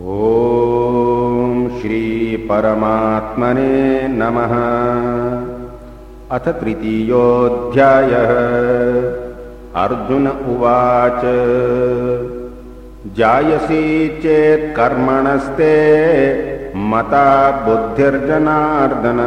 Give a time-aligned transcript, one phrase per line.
[0.00, 4.54] ॐ श्रीपरमात्मने नमः।
[6.30, 8.32] अथ तृतीयोऽध्यायः।
[9.84, 11.20] अर्जुन उवाच
[13.16, 15.72] जायसी चेत्कर्मणस्ते
[16.76, 19.18] मता बुद्धिर्जनार्दन।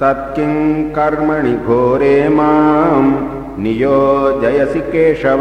[0.00, 5.40] तत्किं कर्मणि घोरे माम् नियोजयसि केशव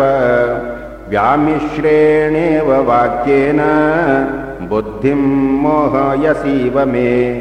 [1.14, 3.60] व्यामिश्रेणेव वाक्येन
[4.70, 5.22] बुद्धिं
[5.62, 7.34] मोहयसीव मे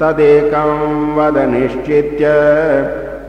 [0.00, 2.26] तदेकं वद निश्चित्य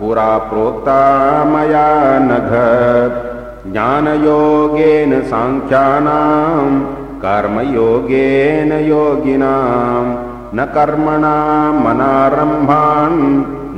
[0.00, 2.50] पुरा प्रोक्ता मया नघ।
[3.72, 10.10] ज्ञानयोगेन साङ्ख्यानाम् कर्मयोगेन योगिनाम्
[10.56, 11.36] न कर्मणा
[11.84, 13.20] मनारम्भान्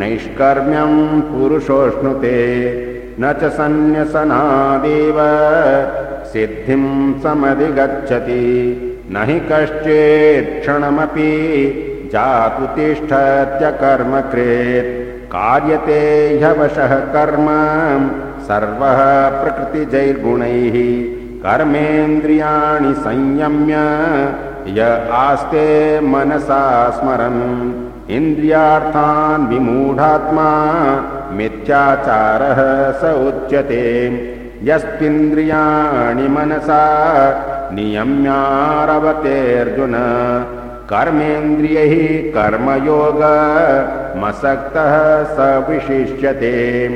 [0.01, 0.99] नैष्कर्म्यम्
[1.31, 2.39] पुरुषोऽश्नुते
[3.21, 5.19] न च सन्न्यसनादेव
[6.33, 6.91] सिद्धिम्
[7.23, 8.47] समधिगच्छति।
[9.15, 11.31] न हि कश्चित्क्षणमपि
[12.13, 14.93] जातु तिष्ठत्यकर्म कृत्
[15.35, 16.01] कार्यते
[16.43, 17.49] ह्यवशः कर्म
[18.49, 19.01] सर्वः
[19.41, 20.79] प्रकृतिजैर्गुणैः
[21.47, 23.75] कर्मेन्द्रियाणि संयम्य
[24.69, 27.73] य आस्ते मनसा स्मरन्।
[28.11, 30.51] इन्द्रियार्थान् विमूढात्मा
[31.33, 34.13] मिथ्याचारः स उच्यते।
[34.63, 36.83] यस्त्विन्द्रियाणि मनसा
[37.73, 39.95] नियम्यारवतेऽर्जुन।
[40.93, 46.89] कर्मेन्द्रियैः कर्मयोगमसक्तः स विशिष्यते।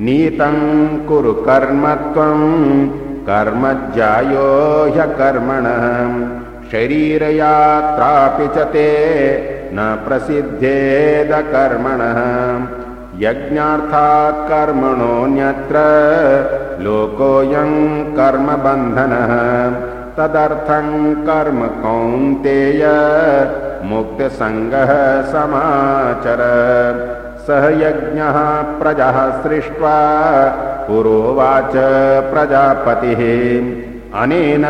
[0.00, 4.48] नीतं कुरु कर्म त्वम् कर्मज्यायो
[4.94, 5.84] ह्यकर्मणः।
[6.70, 8.90] शरीरयात्रापि च ते
[9.74, 12.18] न प्रसिद्धेदकर्मणः
[13.24, 15.76] यज्ञार्थात् कर्मणोऽन्यत्र
[16.84, 17.72] लोकोऽयं
[18.18, 19.32] कर्मबन्धनः।
[20.16, 20.88] तदर्थं
[21.28, 22.82] कर्म कौन्तेय
[23.90, 24.92] मुक्तसङ्गः
[25.32, 26.40] समाचर।
[27.46, 28.36] सह यज्ञः
[28.80, 29.98] प्रजः सृष्ट्वा
[30.88, 31.72] पुरोवाच
[32.32, 33.22] प्रजापतिः।
[34.22, 34.64] अनेन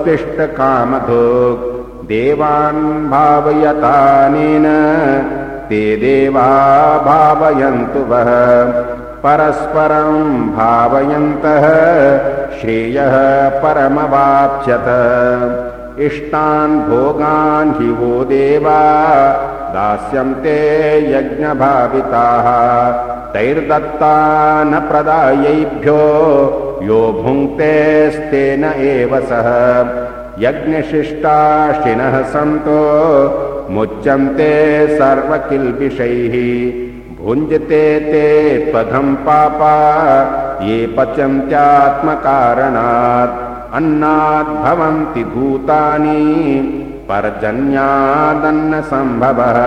[2.06, 4.66] देवान् भावयतानेन
[5.70, 6.50] ते देवा
[7.06, 8.32] भावयन्तु वः।
[9.26, 10.10] परस्परं
[10.58, 11.66] भावयन्तः
[12.58, 13.16] श्रेयः
[13.50, 14.88] परमवाप्स्यत।
[16.00, 18.82] इष्टान् भोगान् हि वो देवा
[19.74, 20.58] दास्यन्ते
[21.12, 22.48] यज्ञभाविताः।
[23.34, 26.02] तैर्दत्तानप्रदायैभ्यो
[26.84, 29.48] यो भुङ्क्तेस्तेन एव सः।
[30.40, 32.82] यज्ञशिष्टाशिनः सन्तो
[33.70, 34.52] मुच्यन्ते
[34.98, 36.36] सर्वकिल्बिषैः।
[37.26, 38.26] भुञ्जते ते
[38.72, 39.76] त्वधम् पापा
[40.64, 46.24] ये पचन्त्यात्मकारणात्। अन्नाद्भवन्ति भूतानि
[47.10, 49.60] पर्जन्यादन्नसम्भवः।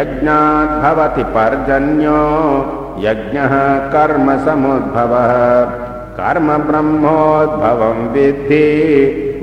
[0.00, 2.20] यज्ञाद्भवति पर्जन्यो
[2.98, 5.32] यज्ञः कर्मसमुद्भवः।
[6.20, 8.66] कर्म ब्रह्मोद्भवम् विद्धि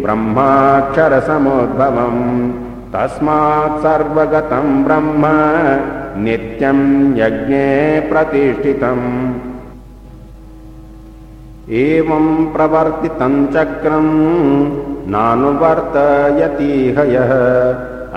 [0.04, 2.54] ब्रह्माक्षरसमुद्भवम्।
[2.94, 5.24] तस्मात् सर्वगतम् ब्रह्म
[6.24, 7.68] नित्यम् यज्ञे
[8.12, 9.34] प्रतिष्ठितम्।
[11.70, 17.32] एवम् प्रवर्तितम् चक्रम् नानुवर्तयतीह यः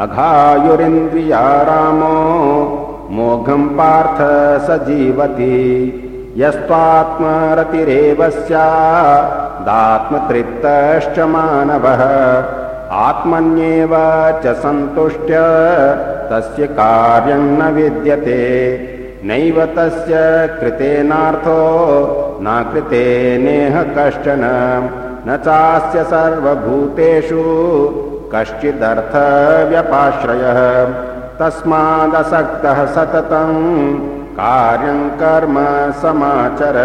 [0.03, 2.19] अघायुरिन्द्रिया रामो
[3.17, 4.21] मोघम् पार्थ
[4.67, 5.59] स जीवति
[6.37, 12.03] यस्त्वात्मरतिरेव स्यादात्मतृप्तश्च मानवः।
[13.07, 13.93] आत्मन्येव
[14.45, 15.35] च सन्तुष्ट्य
[16.31, 18.43] तस्य कार्यम् न विद्यते।
[19.25, 20.15] नैव तस्य
[20.61, 21.61] कृतेनार्थो
[22.43, 24.45] न कृतेनेह कश्चन
[25.29, 27.43] न चास्य सर्वभूतेषु
[28.35, 29.01] कश्चिदर्थव्यपाश्रयः।
[31.39, 33.95] तस्मादसक्तः सततम्
[34.33, 35.55] कार्यम् कर्म
[35.93, 36.77] समाचर।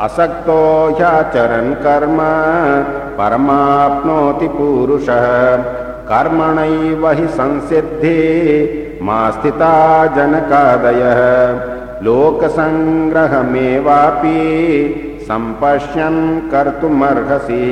[0.00, 2.18] असक्तो ह्याचरन् कर्म
[3.18, 5.56] परमाप्नोति पुरुषः।
[6.12, 8.18] कर्मणैव हि संसिद्धि
[9.02, 11.22] मा स्थिता जनकादयः।
[12.02, 13.08] लोकसङ्ग्रहमेवापि
[15.28, 16.20] सम्पश्यन्
[16.50, 17.66] कर्तुमर्हसि।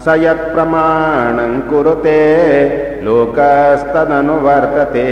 [0.05, 2.23] स यत्प्रमाणम् कुरुते
[3.03, 5.11] लोकस्तदनुवर्तते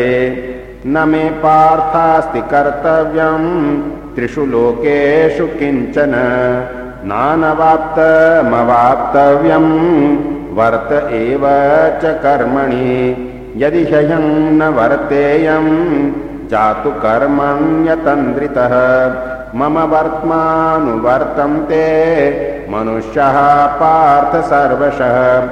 [0.87, 3.49] न मे पार्थास्ति कर्तव्यम्
[4.15, 6.15] त्रिषु लोकेषु किञ्चन।
[7.05, 9.73] नानवाप्तमवाप्तव्यम्
[10.59, 11.45] वर्त एव
[12.03, 12.91] च कर्मणि
[13.57, 16.13] यदि ह्ययम् न वर्तेयम्
[16.51, 18.75] जातु कर्मण्यतन्द्रितः।
[19.59, 21.87] मम वर्त्मानुवर्तन्ते
[22.71, 25.49] मनुष्यः पार्थ सर्वशः।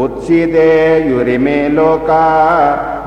[0.00, 2.26] उत्सीदेयुरिमे लोका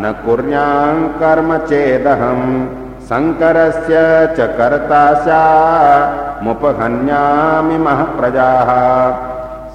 [0.01, 2.67] न कुर्याम् कर्म चेदहम्।
[3.09, 3.95] शङ्करस्य
[4.37, 7.77] च कर्ता स्यामुपहन्यामि
[8.19, 8.69] प्रजाः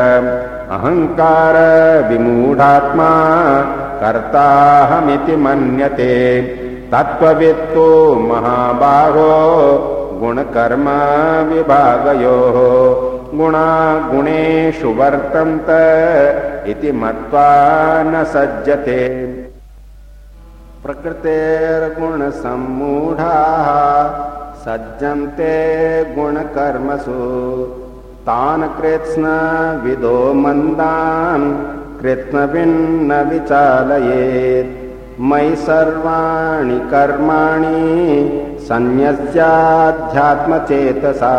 [0.72, 3.10] अहङ्कारविमूढात्मा
[4.02, 6.16] कर्ताहमिति मन्यते।
[6.92, 9.30] तत्त्ववित्तो महाबाहो
[10.20, 12.58] गुणकर्मविभागयोः।
[13.38, 13.66] गुणा
[14.12, 15.70] गुणेषु वर्तन्त
[16.68, 17.50] इति मत्वा
[18.04, 19.02] न सज्जते।
[20.84, 23.68] प्रकृतेर्गुणसम्मूढाः
[24.66, 25.54] सज्जन्ते
[26.16, 27.18] गुणकर्मसु
[28.28, 31.46] तान् कृत्स्नविदो मन्दान्
[32.00, 34.72] कृत्स्नभिन्न विचालयेत्।
[35.30, 37.80] मयि सर्वाणि कर्माणि
[38.68, 41.36] सन्न्यस्याध्यात्मचेतसा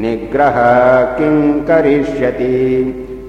[0.01, 0.57] निग्रह
[1.17, 2.59] किम् करिष्यति?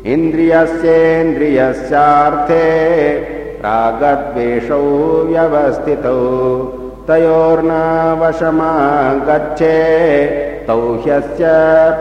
[0.06, 2.66] इन्द्रियस्येन्द्रियस्यार्थे
[3.60, 4.84] प्रागद्वेषौ
[5.30, 6.20] व्यवस्थितौ
[7.08, 8.72] तयोर्नावशमा
[9.28, 9.78] गच्छे
[10.66, 11.44] तौ ह्यस्य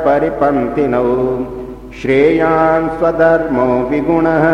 [0.05, 1.09] परिपन्थिनौ।
[2.01, 4.45] श्रेयान् स्वधर्मो विगुणः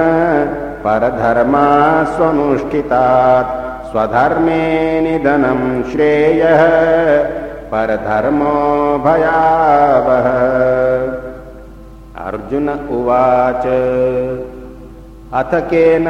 [0.86, 1.68] परधर्मा
[2.16, 3.54] स्वनुष्ठितात्
[3.96, 4.64] स्वधर्मे
[5.02, 6.62] निधनम् श्रेयः
[7.72, 8.56] परधर्मो
[9.06, 10.28] भयावः
[12.26, 13.66] अर्जुन उवाच
[15.42, 16.08] अथ केन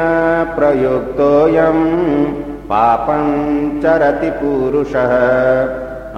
[0.56, 1.86] प्रयुक्तोऽयम्
[2.72, 3.30] पापम्
[3.82, 5.14] चरति पुरुषः।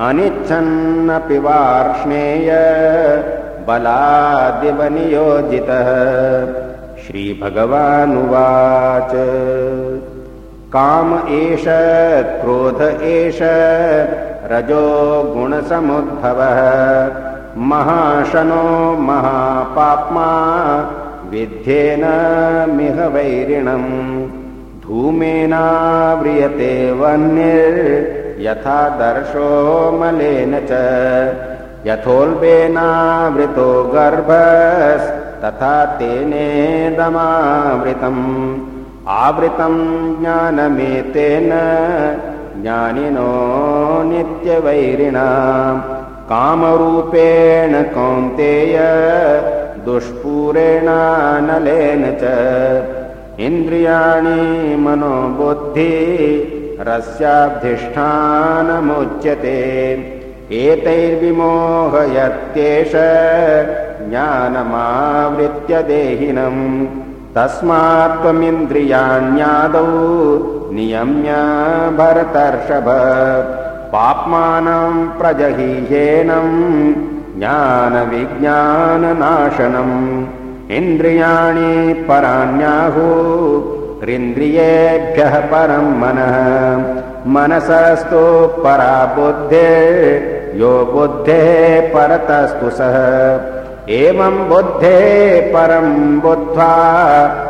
[0.09, 2.51] अनिच्छन्नपि वार्ष्णेय
[3.69, 5.89] बलादिवनियोजितः
[7.05, 9.13] श्रीभगवानुवाच
[10.77, 11.65] काम एष
[12.41, 13.39] क्रोध एष
[14.53, 14.83] रजो
[15.37, 16.59] गुणसमुद्भवः।
[17.57, 20.29] महाशनो महापाप्मा
[21.31, 22.05] विध्येन
[22.77, 23.89] मिह वैरिणम्।
[24.83, 30.73] धूमेनाव्रियते वह्निर्यथा दर्शो मलेन च।
[31.87, 36.95] यथोल्बेनावृतो गर्भस्तथा तेनेदमावृतम्
[39.11, 41.51] आवृतम् ज्ञानमेतेन
[42.63, 43.33] ज्ञानिनो
[44.03, 45.27] नित्यवैरिणा।
[46.31, 48.77] कामरूपेण कौन्तेय
[49.85, 52.25] दुष्पूरेणानलेन च।
[53.41, 55.95] इन्द्रियाणि मनोबुद्धि
[56.81, 59.61] रस्याधिष्ठानमुच्यते
[60.53, 62.93] एतैर्विमोहयत्येष
[64.09, 67.08] ज्ञानमावृत्य देहिनम्
[67.39, 69.89] तस्मात्त्वमिन्द्रियाण्यादौ
[70.77, 71.33] नियम्य
[71.99, 72.89] भरतर्षभ।
[73.93, 76.57] पाप्मानम् प्रजहिह्येनम्
[77.39, 79.97] ज्ञानविज्ञाननाशनम्
[80.71, 81.71] इन्द्रियाणि
[82.09, 83.07] पराण्याहु
[84.17, 86.35] इन्द्रियेभ्यः परम् मनः।
[87.35, 88.25] मनसस्तु
[88.65, 89.71] परा बुद्धे
[90.61, 92.97] यो बुद्धेः परतस्तु सः
[93.97, 94.97] एवम् बुद्धे
[95.53, 96.73] परम् बुद्ध्वा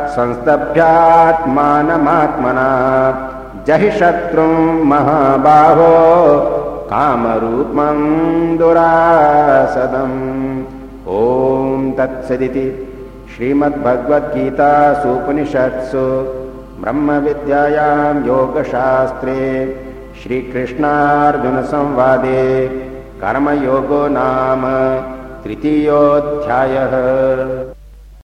[0.07, 2.67] संस्तभ्यात्मानमात्मना।
[3.67, 5.89] जहि शत्रुम् महाबाहो
[6.91, 8.03] कामरूपम्
[8.57, 10.19] दुरासदम्।
[11.17, 11.19] ॐ
[11.97, 12.67] तत्सदिति
[13.35, 16.05] श्रीमद्भगवद्गीतासूपनिषत्सु
[16.81, 19.43] ब्रह्मविद्यायाम् योगशास्त्रे
[20.23, 22.43] श्रीकृष्णार्जुनसंवादे
[23.23, 24.63] कर्मयोगो नाम
[25.43, 26.93] तृतीयोऽध्यायः